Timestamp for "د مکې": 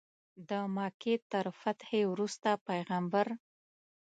0.49-1.15